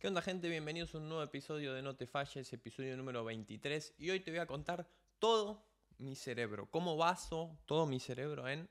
[0.00, 0.48] ¿Qué onda gente?
[0.48, 3.96] Bienvenidos a un nuevo episodio de No te falles, episodio número 23.
[3.98, 4.88] Y hoy te voy a contar
[5.18, 5.62] todo
[5.98, 8.66] mi cerebro, cómo baso todo mi cerebro en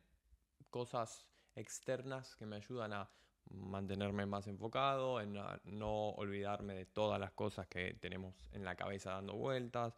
[0.71, 3.11] cosas externas que me ayudan a
[3.51, 5.33] mantenerme más enfocado, en
[5.65, 9.93] no olvidarme de todas las cosas que tenemos en la cabeza dando vueltas,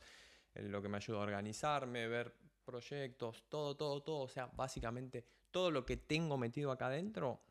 [0.54, 2.36] en lo que me ayuda a organizarme, ver
[2.66, 4.20] proyectos, todo, todo, todo.
[4.24, 7.42] O sea, básicamente todo lo que tengo metido acá adentro,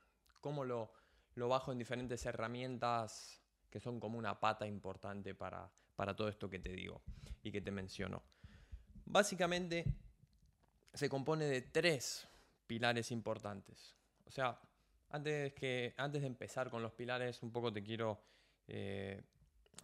[0.42, 0.92] cómo lo,
[1.32, 3.39] lo bajo en diferentes herramientas
[3.70, 7.02] que son como una pata importante para, para todo esto que te digo
[7.42, 8.22] y que te menciono.
[9.06, 9.84] Básicamente
[10.92, 12.28] se compone de tres
[12.66, 13.96] pilares importantes.
[14.26, 14.60] O sea,
[15.10, 18.22] antes, que, antes de empezar con los pilares, un poco te quiero
[18.68, 19.20] eh,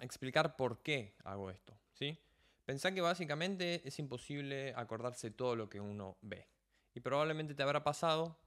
[0.01, 1.77] explicar por qué hago esto.
[1.93, 2.19] ¿sí?
[2.65, 6.49] Pensá que básicamente es imposible acordarse todo lo que uno ve.
[6.95, 8.39] Y probablemente te habrá pasado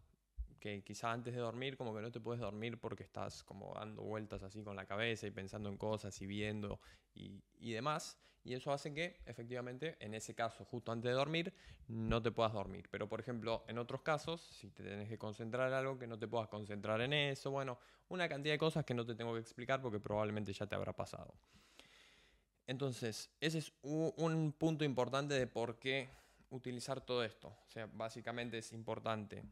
[0.59, 4.03] que quizá antes de dormir como que no te puedes dormir porque estás como dando
[4.03, 6.79] vueltas así con la cabeza y pensando en cosas y viendo
[7.13, 8.17] y, y, demás.
[8.43, 11.53] Y eso hace que efectivamente en ese caso, justo antes de dormir,
[11.87, 12.87] no te puedas dormir.
[12.89, 16.17] Pero por ejemplo, en otros casos, si te tenés que concentrar en algo, que no
[16.17, 17.51] te puedas concentrar en eso.
[17.51, 17.77] Bueno,
[18.09, 20.93] una cantidad de cosas que no te tengo que explicar porque probablemente ya te habrá
[20.93, 21.33] pasado.
[22.65, 26.09] Entonces, ese es un punto importante de por qué
[26.51, 27.47] utilizar todo esto.
[27.47, 29.43] O sea, básicamente es importante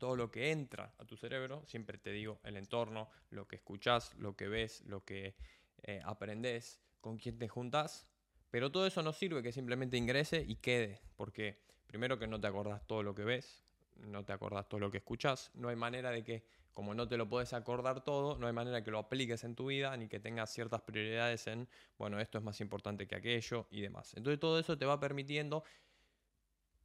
[0.00, 4.12] todo lo que entra a tu cerebro, siempre te digo el entorno, lo que escuchas,
[4.16, 5.36] lo que ves, lo que
[5.84, 8.08] eh, aprendes, con quién te juntas,
[8.50, 12.48] pero todo eso no sirve que simplemente ingrese y quede, porque primero que no te
[12.48, 13.62] acordás todo lo que ves,
[13.96, 17.16] no te acordás todo lo que escuchas, no hay manera de que, como no te
[17.16, 20.18] lo puedes acordar todo, no hay manera que lo apliques en tu vida ni que
[20.18, 24.14] tengas ciertas prioridades en, bueno, esto es más importante que aquello y demás.
[24.14, 25.62] Entonces todo eso te va permitiendo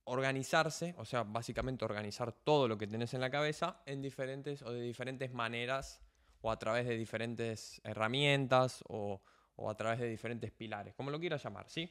[0.05, 4.71] organizarse, o sea, básicamente organizar todo lo que tenés en la cabeza en diferentes o
[4.71, 6.01] de diferentes maneras
[6.41, 9.21] o a través de diferentes herramientas o,
[9.55, 11.89] o a través de diferentes pilares, como lo quieras llamar, ¿sí?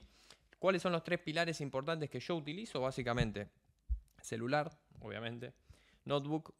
[0.58, 2.80] ¿Cuáles son los tres pilares importantes que yo utilizo?
[2.80, 3.48] Básicamente,
[4.22, 4.70] celular,
[5.00, 5.52] obviamente,
[6.04, 6.54] notebook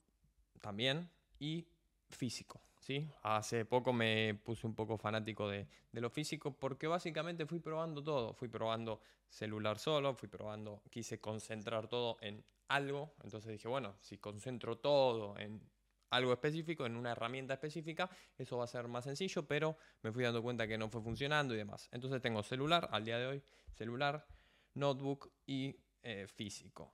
[0.60, 1.66] también y
[2.10, 2.60] físico.
[2.84, 3.10] ¿Sí?
[3.22, 8.34] Hace poco me puse un poco fanático de, lo físico porque básicamente fui probando todo.
[8.34, 13.14] Fui probando celular solo, fui probando, quise concentrar todo en algo.
[13.22, 15.62] Entonces dije, bueno, si concentro todo en
[16.10, 20.22] algo específico, en una herramienta específica, eso va a ser más sencillo, pero me fui
[20.22, 21.88] dando cuenta que no fue funcionando y demás.
[21.90, 24.26] Entonces tengo celular, al día de hoy, celular,
[24.74, 26.92] notebook y eh, físico.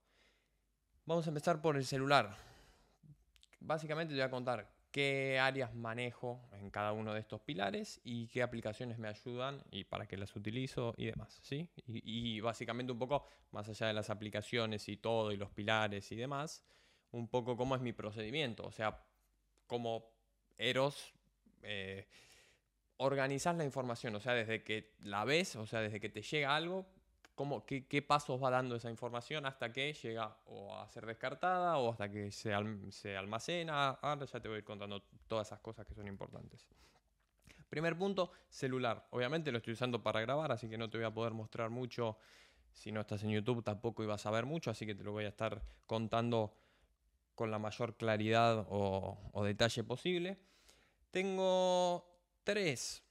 [1.05, 2.37] Vamos a empezar por el celular.
[3.59, 8.27] Básicamente te voy a contar qué áreas manejo en cada uno de estos pilares y
[8.29, 11.69] qué aplicaciones me ayudan y para qué las utilizo y demás, ¿sí?
[11.87, 16.17] Y, básicamente un poco, más allá de las aplicaciones y todo, y los pilares y
[16.17, 16.65] demás,
[17.13, 19.05] un poco cómo es mi procedimiento, o sea,
[19.67, 20.13] cómo
[20.59, 21.15] Eros
[21.63, 22.07] eh,
[22.97, 26.55] organizas la información, o sea, desde que la ves, o sea, desde que te llega
[26.55, 26.87] algo,
[27.67, 32.11] qué, pasos va dando esa información hasta que llega o a ser descartada o hasta
[32.11, 32.53] que se,
[32.91, 33.91] se almacena.
[33.91, 36.69] Ahora ya te voy a ir contando todas esas cosas que son importantes.
[37.69, 39.07] Primer punto, celular.
[39.11, 42.19] Obviamente lo estoy usando para grabar, así que no te voy a poder mostrar mucho.
[42.73, 45.25] Si no estás en YouTube tampoco ibas a ver mucho, así que te lo voy
[45.25, 46.57] a estar contando
[47.35, 50.39] con la mayor claridad o detalle posible.
[51.11, 52.07] Tengo
[52.45, 53.03] tres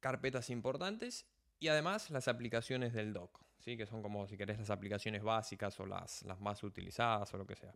[0.00, 1.26] carpetas importantes
[1.58, 5.86] y además las aplicaciones del doc que son como si querés las aplicaciones básicas o
[5.86, 7.74] las, las más utilizadas o lo que sea.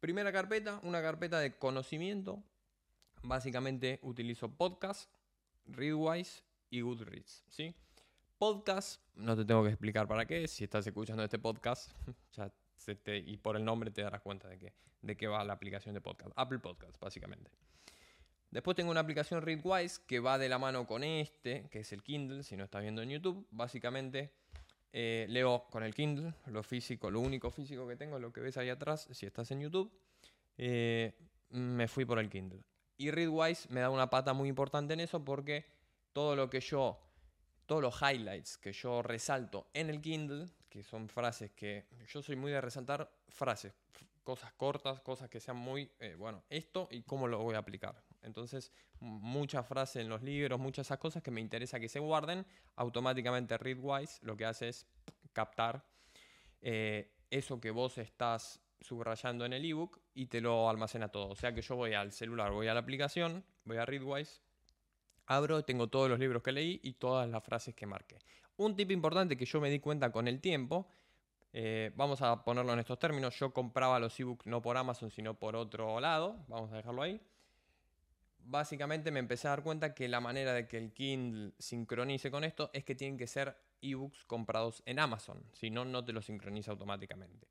[0.00, 2.42] Primera carpeta, una carpeta de conocimiento.
[3.22, 5.10] Básicamente utilizo podcast,
[5.66, 7.44] Readwise y Goodreads.
[7.48, 7.74] ¿sí?
[8.38, 10.46] Podcast, no te tengo que explicar para qué.
[10.46, 11.90] Si estás escuchando este podcast,
[12.32, 12.52] ya
[13.06, 14.72] y por el nombre te darás cuenta de, que,
[15.02, 16.32] de qué va la aplicación de podcast.
[16.36, 17.50] Apple Podcast, básicamente.
[18.50, 22.02] Después tengo una aplicación Readwise que va de la mano con este, que es el
[22.02, 23.46] Kindle, si no estás viendo en YouTube.
[23.50, 24.32] Básicamente
[24.98, 28.56] eh, leo con el Kindle, lo físico, lo único físico que tengo, lo que ves
[28.56, 29.92] ahí atrás, si estás en YouTube,
[30.56, 31.12] eh,
[31.50, 32.62] me fui por el Kindle.
[32.96, 35.66] Y Readwise me da una pata muy importante en eso porque
[36.14, 36.98] todo lo que yo,
[37.66, 42.36] todos los highlights que yo resalto en el Kindle, que son frases que yo soy
[42.36, 43.74] muy de resaltar frases,
[44.24, 48.02] cosas cortas, cosas que sean muy, eh, bueno, esto y cómo lo voy a aplicar.
[48.26, 52.44] Entonces, muchas frases en los libros, muchas esas cosas que me interesa que se guarden,
[52.74, 54.86] automáticamente Readwise lo que hace es
[55.32, 55.84] captar
[56.60, 61.28] eh, eso que vos estás subrayando en el ebook y te lo almacena todo.
[61.28, 64.42] O sea que yo voy al celular, voy a la aplicación, voy a Readwise,
[65.26, 68.18] abro, tengo todos los libros que leí y todas las frases que marqué.
[68.56, 70.88] Un tip importante que yo me di cuenta con el tiempo,
[71.52, 75.38] eh, vamos a ponerlo en estos términos, yo compraba los ebooks no por Amazon sino
[75.38, 77.20] por otro lado, vamos a dejarlo ahí
[78.46, 82.44] básicamente me empecé a dar cuenta que la manera de que el Kindle sincronice con
[82.44, 86.22] esto es que tienen que ser ebooks comprados en Amazon, si no, no te lo
[86.22, 87.48] sincroniza automáticamente.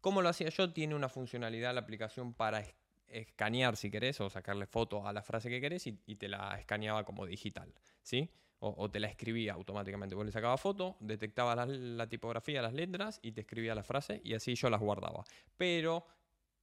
[0.00, 0.72] ¿Cómo lo hacía yo?
[0.72, 2.64] Tiene una funcionalidad la aplicación para
[3.08, 7.04] escanear si querés o sacarle foto a la frase que querés y, te la escaneaba
[7.04, 7.72] como digital,
[8.02, 8.30] ¿sí?
[8.58, 10.14] O, te la escribía automáticamente.
[10.14, 14.34] Vos le sacabas foto, detectaba la, tipografía, las letras y te escribía la frase y
[14.34, 15.24] así yo las guardaba.
[15.56, 16.06] Pero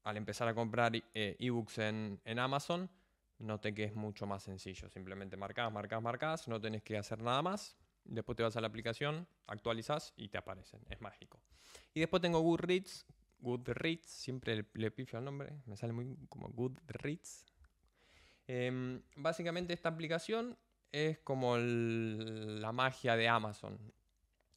[0.04, 2.90] al empezar a comprar eh, ebooks en, en Amazon,
[3.44, 4.90] noté que es mucho más sencillo.
[4.90, 7.78] Simplemente marcas, marcas, marcas, no tenés que hacer nada más.
[8.06, 10.82] Después te vas a la aplicación, actualizas y te aparecen.
[10.90, 11.40] Es mágico.
[11.94, 13.06] Y después tengo Goodreads.
[13.40, 17.46] Goodreads, siempre le, pifio el nombre, me sale muy como Goodreads.
[18.48, 20.58] Em, básicamente esta aplicación
[20.92, 23.78] es como la magia de Amazon.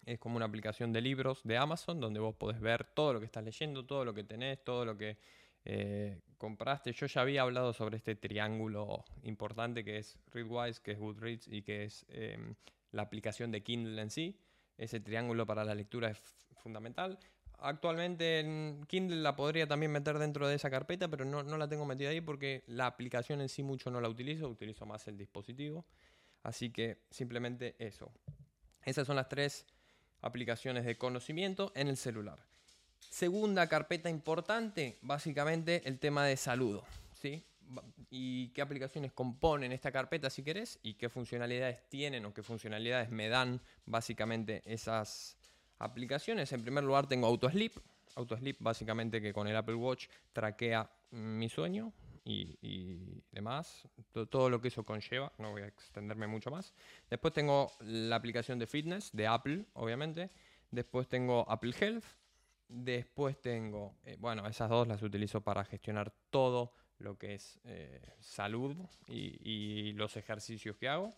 [0.04, 3.26] Es como una aplicación de libros de Amazon donde vos podés ver todo lo que
[3.26, 5.18] estás leyendo, todo lo que tenés, todo lo que
[5.66, 6.92] eh, compraste.
[6.92, 11.62] Yo ya había hablado sobre este triángulo importante que es Readwise, que es Goodreads y
[11.62, 12.54] que es em,
[12.92, 14.38] la aplicación de Kindle en sí.
[14.78, 16.20] Ese triángulo para la lectura es
[16.58, 17.18] fundamental.
[17.58, 21.68] Actualmente en Kindle la podría también meter dentro de esa carpeta, pero no, no, la
[21.68, 25.16] tengo metida ahí porque la aplicación en sí mucho no la utilizo, utilizo más el
[25.16, 25.84] dispositivo.
[26.44, 28.12] Así que simplemente eso.
[28.84, 29.66] Esas son las tres
[30.20, 32.38] aplicaciones de conocimiento en el celular.
[33.10, 36.84] Segunda carpeta importante, básicamente el tema de saludo.
[37.14, 37.44] ¿sí?
[38.10, 43.10] Y qué aplicaciones componen esta carpeta si querés y qué funcionalidades tienen o qué funcionalidades
[43.10, 45.36] me dan básicamente esas
[45.78, 46.52] aplicaciones.
[46.52, 47.72] En primer lugar tengo AutoSleep.
[48.14, 51.92] AutoSleep básicamente que con el Apple Watch traquea mi sueño
[52.24, 53.86] y, demás.
[54.12, 55.32] Todo, todo, lo que eso conlleva.
[55.38, 56.74] No voy a extenderme mucho más.
[57.08, 60.30] Después tengo la aplicación de fitness de Apple, obviamente.
[60.70, 62.04] Después tengo Apple Health
[62.68, 68.00] Después tengo, eh, bueno, esas dos las utilizo para gestionar todo lo que es eh,
[68.20, 68.76] salud
[69.06, 71.10] y, los ejercicios que hago.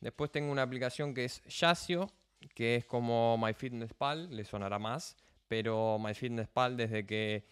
[0.00, 2.10] Después tengo una aplicación que es Yasio,
[2.54, 5.16] que es como MyFitnessPal, le sonará más,
[5.46, 7.44] pero MyFitnessPal desde que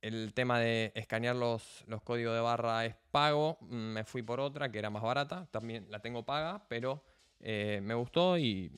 [0.00, 4.40] el tema de escanear los, los códigos de barra es pago, mm, me fui por
[4.40, 7.02] otra que era más barata, también la tengo paga, pero
[7.40, 8.70] eh, me gustó y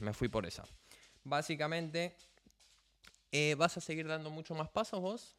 [0.00, 0.64] me fui por esa.
[1.24, 2.16] Básicamente
[3.38, 5.36] eh, ¿Vas a seguir dando mucho más pasos vos?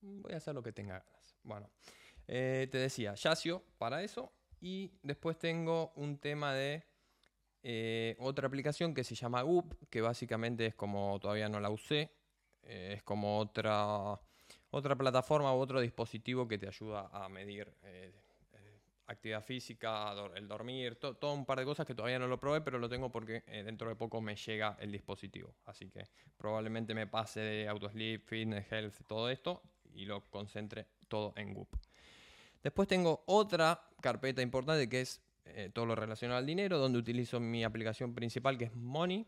[0.00, 1.36] Voy a hacer lo que tenga ganas.
[1.42, 1.68] Bueno,
[2.28, 4.32] eh, te decía, Yasio para eso.
[4.60, 6.84] Y después tengo un tema de
[7.64, 12.12] eh, otra aplicación que se llama Goop, que básicamente es como todavía no la usé.
[12.62, 14.20] es como otra,
[14.70, 17.74] otra plataforma u otro dispositivo que te ayuda a medir
[19.06, 22.78] actividad física, el dormir, todo un par de cosas que todavía no lo probé, pero
[22.78, 25.54] lo tengo porque eh, dentro de poco me llega el dispositivo.
[25.64, 26.06] Así que
[26.36, 29.62] probablemente me pase de Autosleep, Fitness, Health, todo esto
[29.94, 31.68] y lo concentre todo en Whoop.
[32.62, 37.38] Después tengo otra carpeta importante que es eh, todo lo relacionado al dinero, donde utilizo
[37.38, 39.26] mi aplicación principal que es Money,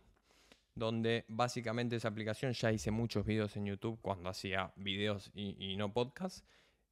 [0.75, 5.77] donde básicamente esa aplicación ya hice muchos videos en YouTube cuando hacía videos y, y
[5.77, 6.45] no podcasts.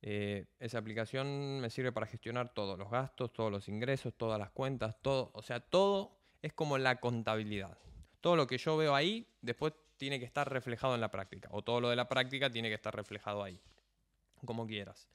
[0.08, 4.53] Eh, esa aplicación me sirve para gestionar todos los gastos, todos los ingresos, todas las
[4.53, 5.32] cuentas, todo.
[5.35, 7.76] O sea, todo es como la contabilidad.
[8.20, 11.49] Todo lo que yo veo ahí, después tiene que estar reflejado en la práctica.
[11.50, 13.61] O todo lo de la práctica tiene que estar reflejado ahí.
[14.44, 15.08] Como quieras.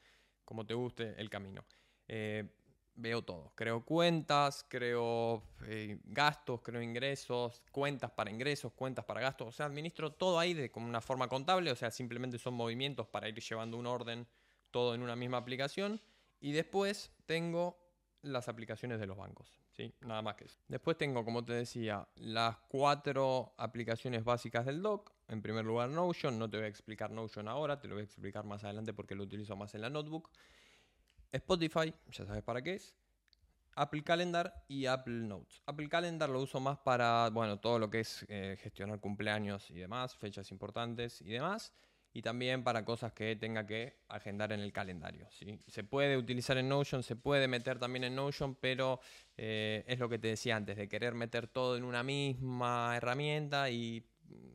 [0.43, 1.63] Como te guste el camino.
[2.09, 2.49] Eh,
[2.95, 3.53] veo todo.
[3.55, 9.47] Creo cuentas, creo eh, gastos, creo ingresos, cuentas para ingresos, cuentas para gastos.
[9.47, 11.71] O sea, administro todo ahí de como una forma contable.
[11.71, 14.27] O sea, simplemente son movimientos para ir llevando un orden
[14.71, 16.01] todo en una misma aplicación.
[16.39, 17.77] Y después tengo
[18.23, 19.59] las aplicaciones de los bancos.
[19.71, 19.93] ¿sí?
[20.01, 20.57] Nada más que eso.
[20.67, 25.11] Después tengo, como te decía, las cuatro aplicaciones básicas del doc.
[25.27, 26.37] En primer lugar, Notion.
[26.37, 29.15] No te voy a explicar Notion ahora, te lo voy a explicar más adelante porque
[29.15, 30.29] lo utilizo más en la notebook.
[31.31, 32.95] Spotify, ya sabes para qué es.
[33.75, 35.61] Apple Calendar y Apple Notes.
[35.65, 39.75] Apple Calendar lo uso más para, bueno, todo lo que es eh, gestionar cumpleaños y
[39.75, 41.71] demás, fechas importantes y demás
[42.13, 45.27] y también para cosas que tenga que agendar en el calendario.
[45.31, 45.59] ¿sí?
[45.67, 48.99] Se puede utilizar en Notion, se puede meter también en Notion, pero
[49.37, 53.69] eh, es lo que te decía antes, de querer meter todo en una misma herramienta
[53.69, 54.05] y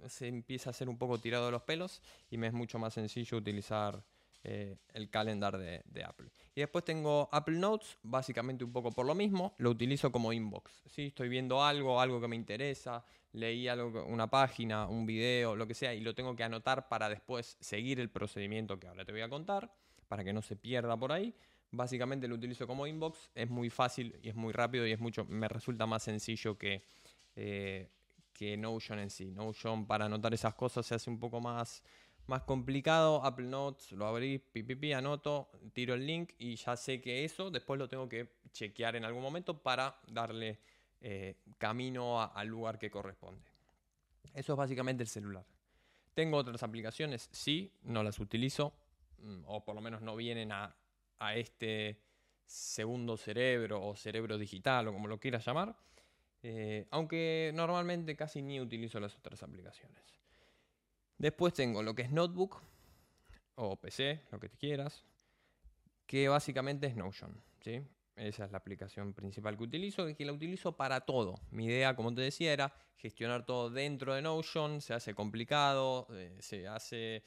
[0.09, 2.95] se empieza a ser un poco tirado de los pelos y me es mucho más
[2.95, 4.03] sencillo utilizar
[4.49, 6.31] eh, el calendar de, Apple.
[6.55, 10.71] Y después tengo Apple Notes, básicamente un poco por lo mismo, lo utilizo como inbox.
[10.87, 11.07] ¿sí?
[11.07, 13.05] Estoy viendo algo, algo que me interesa,
[13.37, 17.09] leí algo, una página, un video, lo que sea, y lo tengo que anotar para
[17.09, 19.71] después seguir el procedimiento que ahora te voy a contar,
[20.09, 21.35] para que no se pierda por ahí.
[21.71, 25.25] Básicamente lo utilizo como inbox, es muy fácil y es muy rápido y es mucho,
[25.27, 26.83] me resulta más sencillo que,
[27.35, 27.91] eh,
[28.33, 29.31] que Notion en sí.
[29.31, 31.83] Notion para anotar esas cosas se hace un poco más
[32.27, 37.25] más complicado, Apple Notes, lo abrí, pipipi, anoto, tiro el link y ya sé que
[37.25, 40.59] eso después lo tengo que chequear en algún momento para darle
[41.01, 43.51] eh, camino al lugar que corresponde.
[44.35, 45.47] Eso es básicamente el celular.
[46.15, 48.73] Tengo otras aplicaciones, sí, no las utilizo,
[49.19, 50.75] mm, o por lo menos no vienen a,
[51.35, 52.03] este
[52.45, 55.75] segundo cerebro o cerebro digital o como lo quieras llamar,
[56.43, 60.03] eh, aunque normalmente casi ni utilizo las otras aplicaciones.
[61.19, 62.61] Después tengo lo que es Notebook
[63.55, 65.05] o PC, lo que te quieras,
[66.07, 67.43] que básicamente es Notion.
[67.61, 67.83] ¿sí?
[68.17, 71.35] Esa es la aplicación principal que utilizo y que la utilizo para todo.
[71.51, 74.81] Mi idea, como te decía, era gestionar todo dentro de Notion.
[74.81, 77.23] Se hace complicado, eh, se hace...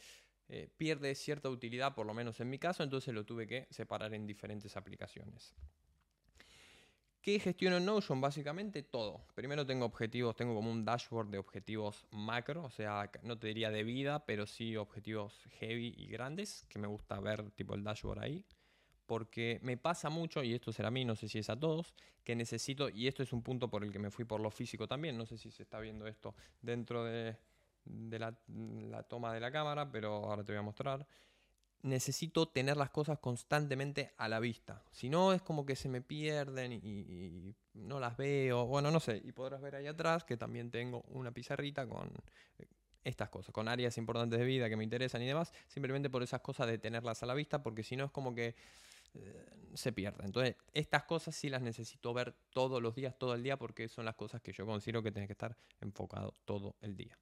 [0.52, 4.16] Eh, pierde cierta utilidad, por lo menos en mi caso, entonces lo tuve que separar
[4.16, 5.54] en diferentes aplicaciones.
[7.22, 8.20] ¿Qué gestiono en Notion?
[8.20, 9.28] Básicamente todo.
[9.36, 13.70] Primero tengo objetivos, tengo como un dashboard de objetivos macro, o sea, no te diría
[13.70, 18.24] de vida, pero sí objetivos heavy y grandes, que me gusta ver tipo el dashboard
[18.24, 18.44] ahí
[19.10, 21.96] porque me pasa mucho, y esto será a mí, no sé si es a todos,
[22.24, 24.88] que necesito, y esto es un punto por el que me fui por lo físico
[24.88, 27.36] también, no sé si se está viendo esto dentro de,
[27.88, 28.32] la,
[29.02, 31.08] toma de la cámara, pero ahora te voy a mostrar.
[31.82, 34.84] Necesito tener las cosas constantemente a la vista.
[34.92, 38.68] Si no, es como que se me pierden y, no las veo.
[38.68, 39.20] Bueno, no sé.
[39.26, 42.12] Y podrás ver ahí atrás que también tengo una pizarrita con
[42.60, 42.68] eh,
[43.04, 45.52] estas cosas, con áreas importantes de vida que me interesan y demás.
[45.68, 48.56] Simplemente por esas cosas de tenerlas a la vista, porque si no es como que
[49.74, 50.26] se pierde.
[50.26, 54.06] Entonces, estas cosas sí las necesito ver todos los días, todo el día, porque son
[54.06, 57.18] las cosas que yo considero que tienes que estar enfocado todo el día.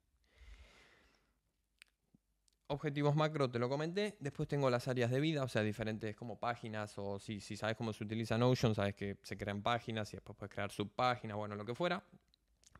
[2.70, 4.17] Objetivos macro te lo comenté.
[4.20, 7.77] Después tengo las áreas de vida, o sea, diferentes como páginas, o si, si sabes
[7.77, 11.56] cómo se utiliza Notion, sabes que se crean páginas y después puedes crear subpáginas, bueno,
[11.56, 12.03] lo que fuera,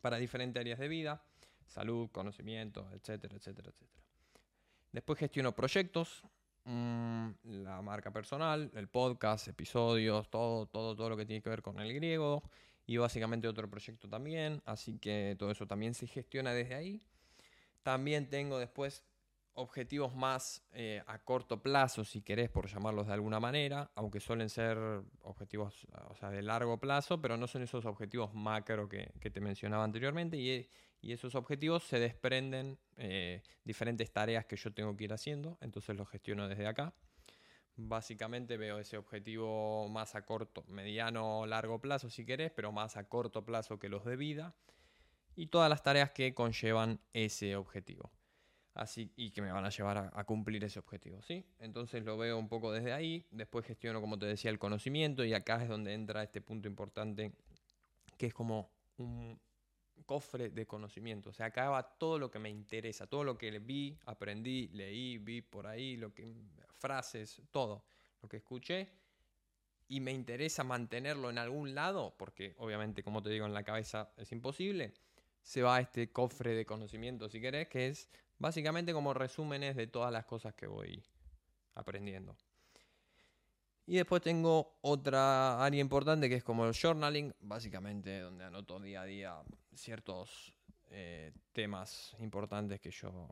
[0.02, 1.24] para diferentes áreas de vida,
[1.66, 4.02] salud, conocimiento, etcétera, etcétera, etcétera.
[4.92, 6.24] Después gestiono proyectos,
[6.70, 7.30] Mm,
[7.64, 11.80] la marca personal, el podcast, episodios, todo, todo, todo lo que tiene que ver con
[11.80, 12.44] el griego
[12.86, 17.02] y básicamente otro proyecto también, así que todo eso también se gestiona desde ahí.
[17.84, 19.06] También tengo después
[19.58, 24.50] objetivos más eh, a corto plazo, si querés, por llamarlos de alguna manera, aunque suelen
[24.50, 24.78] ser
[25.24, 30.38] objetivos o de largo plazo, pero no son esos objetivos macro que, te mencionaba anteriormente.
[30.38, 30.70] Y,
[31.02, 36.10] esos objetivos se desprenden eh, diferentes tareas que yo tengo que ir haciendo, entonces los
[36.10, 36.94] gestiono desde acá.
[37.78, 43.08] Básicamente veo ese objetivo más a corto, mediano, largo plazo si querés, pero más a
[43.08, 44.54] corto plazo que los de vida
[45.36, 48.12] y todas las tareas que conllevan ese objetivo.
[48.77, 51.43] Así, y que me van a llevar a, a, cumplir ese objetivo, ¿sí?
[51.60, 55.34] Entonces lo veo un poco desde ahí, después gestiono, como te decía, el conocimiento y
[55.34, 57.34] acá es donde entra este punto importante,
[58.17, 59.39] que es como un,
[60.05, 61.31] cofre de conocimiento.
[61.31, 65.17] O sea, acá va todo lo que me interesa, todo lo que vi, aprendí, leí,
[65.17, 66.34] vi por ahí, lo que
[66.77, 67.84] frases, todo
[68.22, 68.88] lo que escuché
[69.89, 74.12] y me interesa mantenerlo en algún lado, porque obviamente, como te digo, en la cabeza
[74.17, 74.93] es imposible,
[75.41, 79.88] se va a este cofre de conocimiento, si querés, que es básicamente como resúmenes de
[79.88, 81.03] todas las cosas que voy
[81.75, 82.36] aprendiendo.
[83.86, 89.01] Y después tengo otra área importante que es como el journaling, básicamente donde anoto día
[89.01, 89.41] a día
[89.74, 90.53] ciertos
[90.89, 93.29] eh, temas importantes que yo,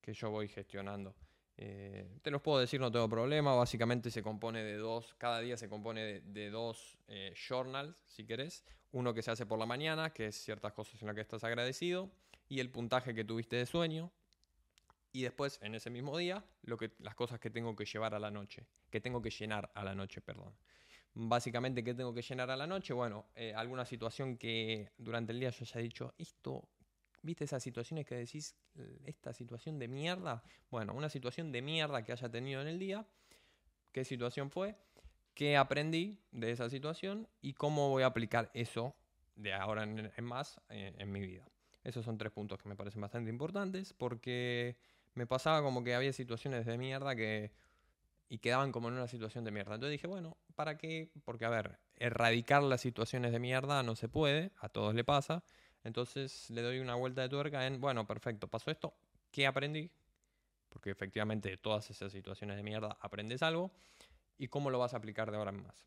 [0.00, 1.14] que yo voy gestionando.
[1.56, 3.54] Eh, te los puedo decir, no tengo problema.
[3.54, 8.64] Básicamente se compone de dos, cada día se compone de, dos eh, journals, si querés.
[8.92, 11.44] Uno que se hace por la mañana, que es ciertas cosas en las que estás
[11.44, 12.10] agradecido,
[12.54, 14.12] y el puntaje que tuviste de sueño,
[15.10, 18.20] y después en ese mismo día lo que, las cosas que tengo que llevar a
[18.20, 20.54] la noche, que tengo que llenar a la noche, perdón.
[21.14, 22.92] Básicamente, ¿qué tengo que llenar a la noche?
[22.92, 26.68] Bueno, eh, alguna situación que durante el día yo haya dicho, esto,
[27.22, 28.54] ¿viste esas situaciones que decís,
[29.04, 30.44] esta situación de mierda?
[30.70, 33.04] Bueno, una situación de mierda que haya tenido en el día,
[33.90, 34.76] ¿qué situación fue?
[35.34, 37.26] ¿Qué aprendí de esa situación?
[37.40, 38.94] ¿Y cómo voy a aplicar eso
[39.34, 41.44] de ahora en, más eh, en mi vida?
[41.84, 44.76] Esos son tres puntos que me parecen bastante importantes porque
[45.14, 47.52] me pasaba como que había situaciones de mierda que
[48.28, 49.74] y quedaban como en una situación de mierda.
[49.74, 51.10] Entonces dije, bueno, ¿para qué?
[51.24, 55.44] Porque, a ver, erradicar las situaciones de mierda no se puede, a todos le pasa.
[55.84, 58.94] Entonces le doy una vuelta de tuerca en, bueno, perfecto, pasó esto,
[59.30, 59.90] ¿qué aprendí?
[60.70, 63.70] Porque efectivamente de todas esas situaciones de mierda aprendes algo.
[64.36, 65.86] ¿Y cómo lo vas a aplicar de ahora en más?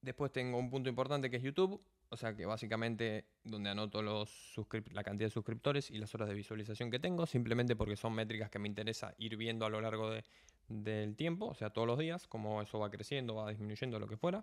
[0.00, 1.82] Después tengo un punto importante que es YouTube.
[2.12, 4.54] O sea que básicamente donde anoto los
[4.92, 8.50] la cantidad de suscriptores y las horas de visualización que tengo, simplemente porque son métricas
[8.50, 10.10] que me interesa ir viendo a lo largo
[10.68, 14.16] del tiempo, o sea, todos los días, cómo eso va creciendo, va disminuyendo, lo que
[14.16, 14.42] fuera.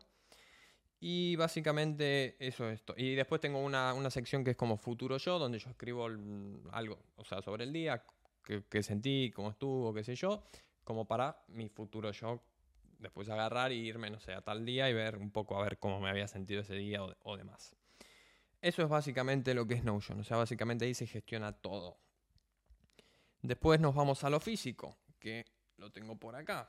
[0.99, 2.95] Y básicamente eso es esto.
[2.97, 6.05] Y después tengo una, una, sección que es como Futuro Yo, donde yo escribo
[6.71, 8.03] algo, o sea, sobre el día,
[8.69, 10.43] qué, sentí, cómo estuvo, qué sé yo,
[10.83, 12.41] como para mi futuro yo
[12.99, 15.77] después agarrar y irme, no sé, a tal día y ver un poco a ver
[15.77, 17.75] cómo me había sentido ese día o, demás.
[18.61, 21.97] Eso es básicamente lo que es Notion, o sea, básicamente ahí se gestiona todo.
[23.41, 25.45] Después nos vamos a lo físico, que
[25.77, 26.67] lo tengo por acá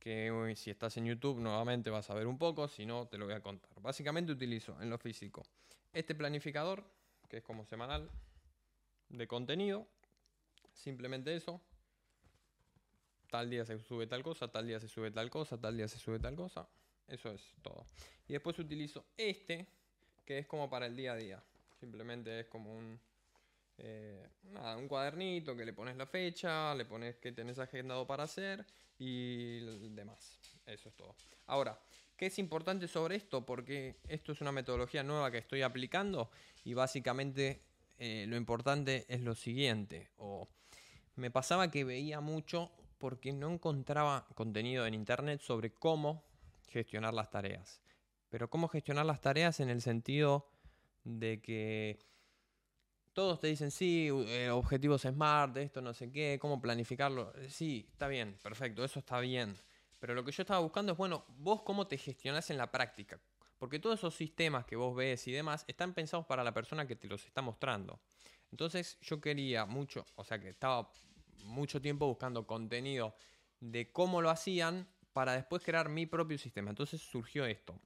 [0.00, 3.26] que si estás en YouTube nuevamente vas a ver un poco, si no te lo
[3.26, 3.70] voy a contar.
[3.80, 5.42] Básicamente utilizo en lo físico
[5.92, 6.84] este planificador,
[7.28, 8.10] que es como semanal
[9.08, 9.86] de contenido,
[10.72, 11.60] simplemente eso.
[13.30, 15.98] Tal día se sube tal cosa, tal día se sube tal cosa, tal día se
[15.98, 16.68] sube tal cosa.
[17.06, 17.86] Eso es todo.
[18.28, 19.66] Y después utilizo este,
[20.24, 21.42] que es como para el día a día.
[21.78, 23.00] Simplemente es como un,
[23.78, 28.24] eh, nada, un cuadernito que le pones la fecha, le pones que tenés agendado para
[28.24, 28.64] hacer
[28.98, 30.38] y demás.
[30.66, 31.14] Eso es todo.
[31.46, 31.80] Ahora,
[32.16, 33.44] ¿qué es importante sobre esto?
[33.44, 36.30] Porque esto es una metodología nueva que estoy aplicando
[36.64, 37.62] y básicamente
[37.98, 40.10] eh, lo importante es lo siguiente.
[40.18, 40.48] O
[41.16, 46.22] me pasaba que veía mucho porque no encontraba contenido en internet sobre cómo
[46.68, 47.80] gestionar las tareas.
[48.28, 50.48] Pero cómo gestionar las tareas en el sentido
[51.02, 51.98] de que
[53.14, 57.32] todos te dicen, sí, eh, objetivos smart, esto no sé qué, cómo planificarlo.
[57.36, 59.56] Eh, sí, está bien, perfecto, eso está bien.
[59.98, 63.18] Pero lo que yo estaba buscando es, bueno, vos cómo te gestionás en la práctica.
[63.58, 66.96] Porque todos esos sistemas que vos ves y demás están pensados para la persona que
[66.96, 68.00] te los está mostrando.
[68.50, 70.90] Entonces yo quería mucho, o sea que estaba
[71.44, 73.14] mucho tiempo buscando contenido
[73.60, 76.70] de cómo lo hacían para después crear mi propio sistema.
[76.70, 77.78] Entonces surgió esto.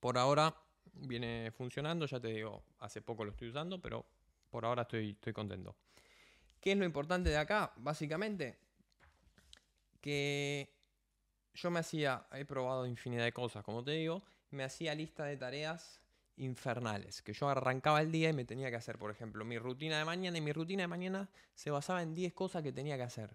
[0.00, 0.54] Por ahora
[0.92, 4.06] viene funcionando, ya te digo, hace poco lo estoy usando, pero
[4.50, 5.76] por ahora estoy, estoy contento.
[6.60, 7.72] ¿Qué es lo importante de acá?
[7.76, 8.58] Básicamente,
[10.00, 10.74] que
[11.54, 15.36] yo me hacía, he probado infinidad de cosas, como te digo, me hacía lista de
[15.36, 16.00] tareas
[16.38, 19.98] infernales, que yo arrancaba el día y me tenía que hacer, por ejemplo, mi rutina
[19.98, 23.02] de mañana y mi rutina de mañana se basaba en 10 cosas que tenía que
[23.02, 23.30] hacer.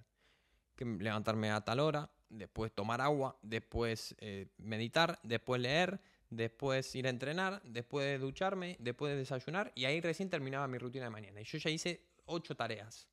[0.75, 7.07] Que levantarme a tal hora, después tomar agua, después eh, meditar, después leer, después ir
[7.07, 11.11] a entrenar, después de ducharme, después de desayunar y ahí recién terminaba mi rutina de
[11.11, 11.41] mañana.
[11.41, 13.07] Y yo ya hice ocho tareas.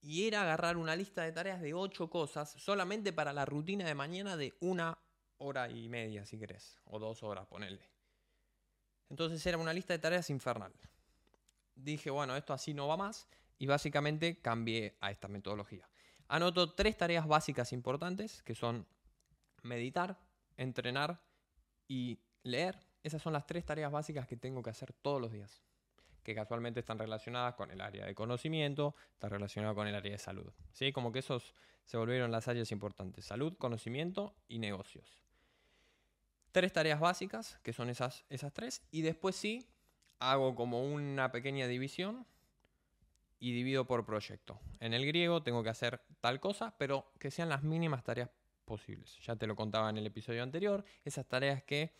[0.00, 3.94] Y era agarrar una lista de tareas de ocho cosas solamente para la rutina de
[3.94, 4.98] mañana de una
[5.38, 7.93] hora y media, si querés, o dos horas, ponele.
[9.10, 10.72] Entonces era una lista de tareas infernal.
[11.74, 15.88] Dije, bueno, esto así no va más y básicamente cambié a esta metodología.
[16.28, 18.86] Anoto tres tareas básicas importantes que son
[19.62, 20.18] meditar,
[20.56, 21.20] entrenar
[21.88, 22.78] y leer.
[23.02, 25.62] Esas son las tres tareas básicas que tengo que hacer todos los días,
[26.22, 30.18] que casualmente están relacionadas con el área de conocimiento, están relacionadas con el área de
[30.18, 30.50] salud.
[30.72, 30.92] ¿sí?
[30.92, 35.23] Como que esos se volvieron las áreas importantes, salud, conocimiento y negocios.
[36.54, 39.66] Tres tareas básicas, que son esas, esas tres, y después sí,
[40.20, 42.24] hago como una pequeña división
[43.40, 44.60] y divido por proyecto.
[44.78, 48.30] En el griego tengo que hacer tal cosa, pero que sean las mínimas tareas
[48.64, 49.18] posibles.
[49.26, 51.92] Ya te lo contaba en el episodio anterior, esas tareas que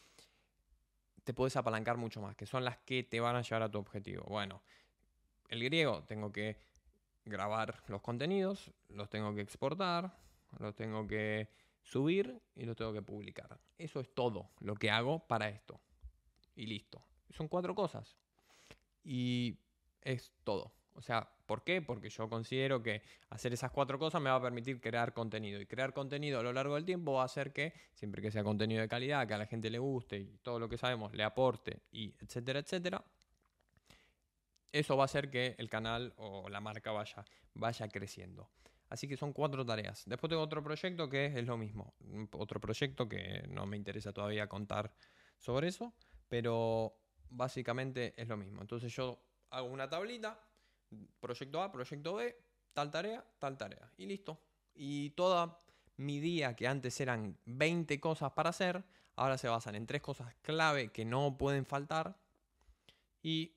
[1.25, 3.79] te puedes apalancar mucho más, que son las que te van a llevar a tu
[3.79, 4.23] objetivo.
[4.29, 4.63] Bueno,
[5.49, 6.61] el griego tengo que
[7.25, 10.17] grabar los contenidos, los tengo que exportar,
[10.61, 11.49] los tengo que
[11.85, 13.61] subir y los tengo que publicar.
[13.79, 15.81] Eso es todo lo que hago para esto.
[16.57, 17.05] Y listo.
[17.31, 18.17] Son cuatro cosas.
[19.05, 19.59] Y
[20.01, 20.73] es todo.
[20.95, 21.83] O sea, ¿por qué?
[21.83, 25.61] Porque yo considero que hacer esas cuatro cosas me va a permitir crear contenido.
[25.61, 28.45] Y crear contenido a lo largo del tiempo va a hacer que, siempre que sea
[28.45, 31.25] contenido de calidad, que a la gente le guste y todo lo que sabemos le
[31.25, 33.05] aporte, y etcétera, etcétera,
[34.73, 38.49] eso va a hacer que el canal o la marca vaya, vaya creciendo.
[38.89, 40.05] Así que son cuatro tareas.
[40.07, 41.95] Después tengo otro proyecto que es lo mismo.
[42.33, 44.95] Otro proyecto que no me interesa todavía contar
[45.39, 45.95] sobre eso,
[46.29, 46.97] pero
[47.31, 48.61] básicamente es lo mismo.
[48.61, 49.21] Entonces yo
[49.51, 50.39] hago una tablita
[51.21, 52.37] proyecto A, proyecto B,
[52.73, 53.91] tal tarea, tal tarea.
[53.97, 54.41] Y listo.
[54.75, 55.59] Y toda
[55.97, 58.85] mi día, que antes eran 20 cosas para hacer,
[59.17, 62.17] ahora se basan en tres cosas clave que no pueden faltar.
[63.23, 63.57] Y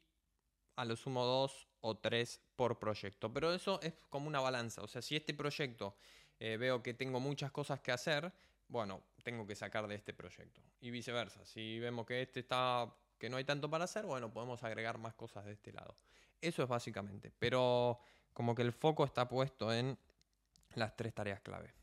[0.75, 3.31] a lo sumo dos o tres por proyecto.
[3.31, 4.81] Pero eso es como una balanza.
[4.81, 5.95] O sea, si este proyecto
[6.39, 8.31] eh, veo que tengo muchas cosas que hacer,
[8.67, 10.61] bueno, tengo que sacar de este proyecto.
[10.79, 11.45] Y viceversa.
[11.45, 15.13] Si vemos que este está que no hay tanto para hacer, bueno, podemos agregar más
[15.15, 15.95] cosas de este lado.
[16.39, 17.31] Eso es básicamente.
[17.39, 17.99] Pero
[18.33, 19.97] como que el foco está puesto en
[20.75, 21.73] las tres tareas clave.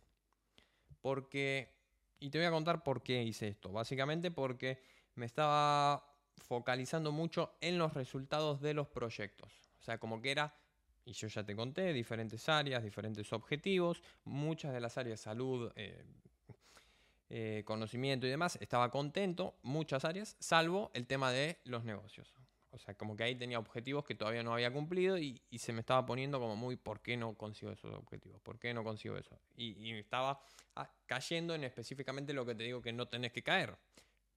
[1.01, 1.75] Porque,
[2.21, 3.73] y te voy a contar por qué hice esto.
[3.73, 4.81] Básicamente porque
[5.17, 9.64] me estaba focalizando mucho en los resultados de los proyectos.
[9.85, 10.55] O sea, como que era,
[11.05, 16.03] y yo ya te conté, diferentes áreas, diferentes objetivos, muchas de las áreas, salud, eh,
[17.29, 22.33] eh, conocimiento y demás, estaba contento, muchas áreas, salvo el tema de los negocios.
[22.71, 25.81] O sea, como que ahí tenía objetivos que todavía no había cumplido y, se me
[25.81, 28.41] estaba poniendo como muy, ¿por qué no consigo esos objetivos?
[28.41, 29.39] ¿Por qué no consigo eso?
[29.55, 30.41] Y, estaba
[30.77, 33.77] ah, cayendo en específicamente lo que te digo que no tenés que caer.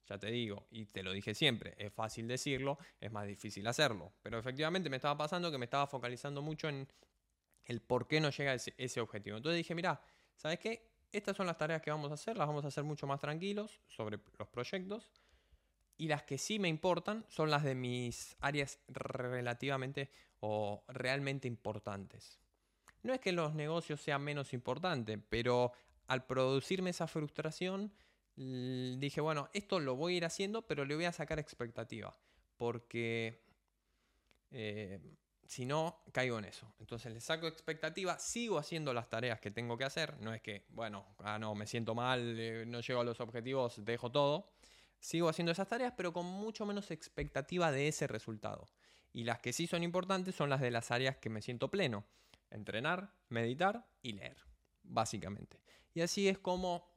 [0.08, 4.14] Ya te digo, y te lo dije siempre, es fácil decirlo, es más difícil hacerlo.
[4.22, 6.88] Pero efectivamente me estaba pasando que me estaba focalizando mucho en
[7.66, 9.38] el por qué no llega ese, ese objetivo.
[9.38, 10.02] Entonces dije, mira,
[10.36, 10.90] ¿sabes qué?
[11.12, 13.82] Estas son las tareas que vamos a hacer, las vamos a hacer mucho más tranquilos
[13.88, 15.12] sobre los proyectos
[15.98, 22.40] y las que sí me importan son las de mis áreas relativamente o realmente importantes.
[23.04, 25.72] No es que los negocios sean menos importantes, pero
[26.08, 27.92] al producirme esa frustración,
[28.38, 32.16] dije, bueno, esto lo voy a ir haciendo, pero le voy a sacar expectativa,
[32.56, 33.44] porque
[34.52, 35.00] eh,
[35.46, 36.74] si no, caigo en eso.
[36.80, 40.66] Entonces le saco expectativa, sigo haciendo las tareas que tengo que hacer, no es que,
[40.70, 44.52] bueno, ah, no, me siento mal, eh, no llego a los objetivos, dejo todo
[45.00, 48.68] sigo haciendo esas tareas, pero con mucho menos expectativa de ese resultado.
[49.14, 52.06] Y las que sí son importantes son las de las áreas que me siento pleno.
[52.50, 54.38] Entrenar, meditar y leer,
[54.84, 55.60] básicamente.
[55.94, 56.88] Y así es como,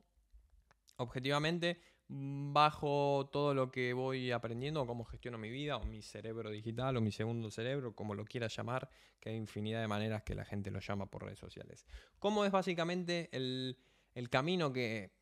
[1.01, 6.97] objetivamente, bajo todo lo que voy aprendiendo, cómo gestiono mi vida, o mi cerebro digital,
[6.97, 10.45] o mi segundo cerebro, como lo quieras llamar, que hay infinidad de maneras que la
[10.45, 11.87] gente lo llama por redes sociales.
[12.19, 13.79] ¿Cómo es básicamente el,
[14.15, 15.13] el camino que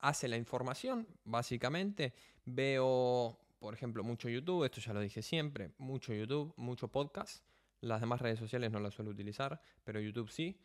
[0.00, 2.14] hace la información, básicamente.
[2.44, 7.44] Veo, por ejemplo, mucho YouTube, esto ya lo dije siempre, mucho YouTube, mucho podcast.
[7.80, 10.60] Las demás redes sociales no las suelo utilizar, pero YouTube sí.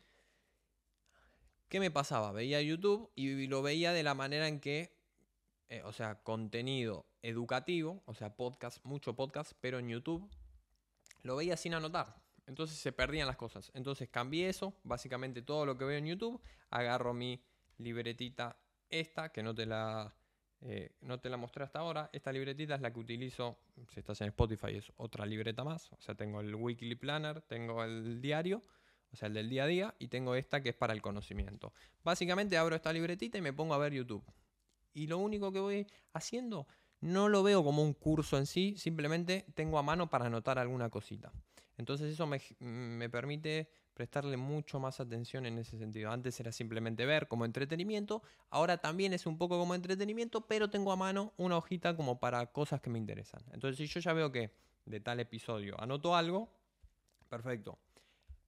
[1.68, 2.32] ¿Qué me pasaba?
[2.32, 4.96] Veía YouTube y lo veía de la manera en que,
[5.68, 10.30] eh, o sea, contenido educativo, o sea, podcast, mucho podcast, pero en YouTube
[11.22, 12.22] lo veía sin anotar.
[12.46, 13.70] Entonces se perdían las cosas.
[13.74, 17.42] Entonces cambié eso, básicamente todo lo que veo en YouTube, agarro mi
[17.78, 18.56] libretita
[18.90, 20.14] esta, que no te la,
[20.60, 23.58] eh, no te la mostré hasta ahora, esta libretita es la que utilizo,
[23.92, 27.82] si estás en Spotify es otra libreta más, o sea, tengo el Weekly Planner, tengo
[27.82, 28.62] el diario,
[29.14, 31.72] o sea, el del día a día, y tengo esta que es para el conocimiento.
[32.02, 34.24] Básicamente abro esta libretita y me pongo a ver YouTube.
[34.92, 36.66] Y lo único que voy haciendo,
[37.00, 40.90] no lo veo como un curso en sí, simplemente tengo a mano para anotar alguna
[40.90, 41.32] cosita.
[41.78, 46.10] Entonces eso me, me permite prestarle mucho más atención en ese sentido.
[46.10, 50.90] Antes era simplemente ver como entretenimiento, ahora también es un poco como entretenimiento, pero tengo
[50.90, 53.44] a mano una hojita como para cosas que me interesan.
[53.52, 54.50] Entonces si yo ya veo que
[54.86, 56.50] de tal episodio anoto algo,
[57.28, 57.78] perfecto.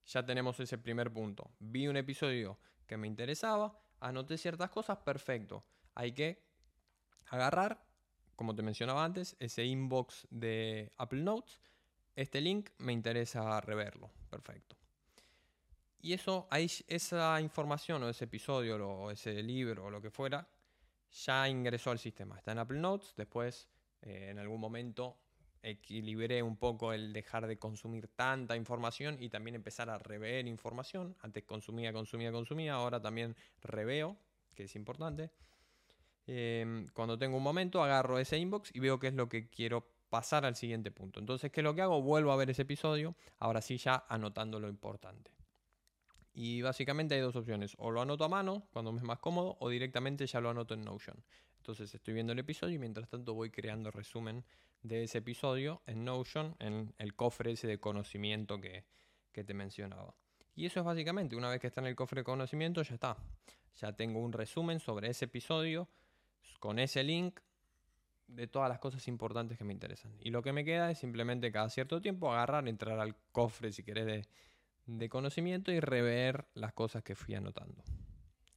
[0.07, 1.51] Ya tenemos ese primer punto.
[1.59, 5.65] Vi un episodio que me interesaba, anoté ciertas cosas, perfecto.
[5.95, 6.43] Hay que
[7.27, 7.85] agarrar,
[8.37, 11.61] como te mencionaba antes, ese inbox de Apple Notes.
[12.15, 14.11] Este link me interesa reverlo.
[14.31, 14.77] Perfecto.
[16.01, 20.49] Y eso, ahí, esa información o ese episodio o ese libro o lo que fuera,
[21.11, 22.37] ya ingresó al sistema.
[22.37, 23.15] Está en Apple Notes.
[23.17, 23.69] Después,
[24.03, 25.19] eh, en algún momento,
[25.63, 31.17] equilibré un poco el dejar de consumir tanta información y también empezar a rever información.
[31.21, 32.75] Antes consumía, consumía, consumía.
[32.75, 34.17] Ahora también reveo,
[34.55, 35.31] que es importante.
[36.27, 39.89] Em, cuando tengo un momento, agarro ese inbox y veo qué es lo que quiero
[40.09, 41.21] pasar al siguiente punto.
[41.21, 42.03] Entonces, ¿qué es lo que hago?
[42.03, 45.31] Vuelvo a ver ese episodio, ahora sí ya anotando lo importante.
[46.33, 49.57] Y básicamente hay dos opciones, o lo anoto a mano cuando me es más cómodo,
[49.61, 51.17] o directamente ya lo anoto en Notion.
[51.67, 54.45] Entonces estoy viendo el episodio y mientras tanto voy creando resumen
[54.85, 58.85] de ese episodio en Notion, en el cofre ese de conocimiento que,
[59.33, 60.15] que te mencionaba.
[60.55, 63.17] Y eso es básicamente, una vez que está en el cofre de conocimiento, ya está.
[63.81, 65.89] Ya tengo un resumen sobre ese episodio
[66.61, 67.41] con ese link
[68.29, 70.13] de todas las cosas importantes que me interesan.
[70.21, 73.83] Y lo que me queda es simplemente cada cierto tiempo agarrar, entrar al cofre, si
[73.83, 74.29] querés, de,
[74.87, 77.83] de conocimiento y rever las cosas que fui anotando.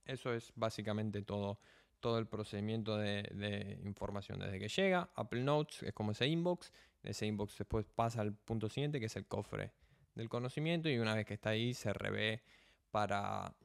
[0.05, 1.59] Eso es básicamente todo,
[1.99, 4.39] todo el procedimiento de, información.
[4.39, 6.71] Desde que llega, Apple Notes es como ese inbox,
[7.03, 9.71] ese inbox después pasa al punto siguiente que es el cofre
[10.15, 12.43] del conocimiento y una vez que está ahí se revé
[12.91, 13.55] para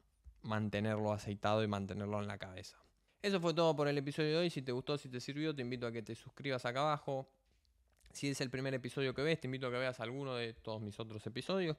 [0.41, 2.77] mantenerlo aceitado y mantenerlo en la cabeza.
[3.21, 4.49] Eso fue todo por el episodio de hoy.
[4.49, 7.27] Si te gustó, si te sirvió, te invito a que te suscribas acá abajo.
[8.11, 10.79] Si es el primer episodio que ves, te invito a que veas alguno de todos
[10.81, 11.73] mis otros episodios